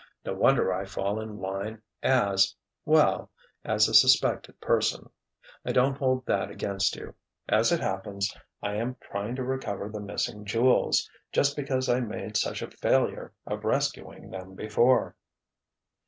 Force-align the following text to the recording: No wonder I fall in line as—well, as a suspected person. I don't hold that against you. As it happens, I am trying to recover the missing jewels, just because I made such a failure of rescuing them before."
No 0.25 0.33
wonder 0.33 0.73
I 0.73 0.83
fall 0.85 1.21
in 1.21 1.37
line 1.37 1.79
as—well, 2.01 3.29
as 3.63 3.87
a 3.87 3.93
suspected 3.93 4.59
person. 4.59 5.11
I 5.63 5.73
don't 5.73 5.95
hold 5.99 6.25
that 6.25 6.49
against 6.49 6.95
you. 6.95 7.13
As 7.47 7.71
it 7.71 7.79
happens, 7.81 8.35
I 8.63 8.77
am 8.77 8.95
trying 8.99 9.35
to 9.35 9.43
recover 9.43 9.89
the 9.89 9.99
missing 10.01 10.43
jewels, 10.43 11.07
just 11.31 11.55
because 11.55 11.87
I 11.87 11.99
made 11.99 12.35
such 12.35 12.63
a 12.63 12.71
failure 12.71 13.31
of 13.45 13.63
rescuing 13.63 14.31
them 14.31 14.55
before." 14.55 15.15